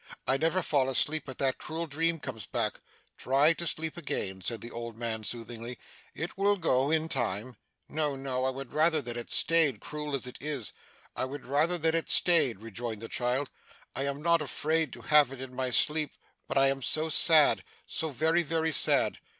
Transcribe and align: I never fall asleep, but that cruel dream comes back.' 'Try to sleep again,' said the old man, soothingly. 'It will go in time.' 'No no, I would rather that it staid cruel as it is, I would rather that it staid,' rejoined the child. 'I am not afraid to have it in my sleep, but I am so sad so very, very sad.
I 0.27 0.35
never 0.35 0.63
fall 0.63 0.89
asleep, 0.89 1.25
but 1.27 1.37
that 1.37 1.59
cruel 1.59 1.85
dream 1.85 2.19
comes 2.19 2.47
back.' 2.47 2.79
'Try 3.19 3.53
to 3.53 3.67
sleep 3.67 3.97
again,' 3.97 4.41
said 4.41 4.59
the 4.59 4.71
old 4.71 4.97
man, 4.97 5.23
soothingly. 5.23 5.77
'It 6.15 6.35
will 6.35 6.57
go 6.57 6.89
in 6.89 7.07
time.' 7.07 7.55
'No 7.87 8.15
no, 8.15 8.45
I 8.45 8.49
would 8.49 8.73
rather 8.73 8.99
that 9.03 9.15
it 9.15 9.29
staid 9.29 9.79
cruel 9.79 10.15
as 10.15 10.25
it 10.25 10.39
is, 10.41 10.73
I 11.15 11.25
would 11.25 11.45
rather 11.45 11.77
that 11.77 11.93
it 11.93 12.09
staid,' 12.09 12.61
rejoined 12.61 13.03
the 13.03 13.09
child. 13.09 13.51
'I 13.95 14.05
am 14.07 14.21
not 14.23 14.41
afraid 14.41 14.91
to 14.93 15.01
have 15.01 15.31
it 15.31 15.39
in 15.39 15.53
my 15.53 15.69
sleep, 15.69 16.13
but 16.47 16.57
I 16.57 16.69
am 16.69 16.81
so 16.81 17.07
sad 17.07 17.63
so 17.85 18.09
very, 18.09 18.41
very 18.41 18.71
sad. 18.71 19.19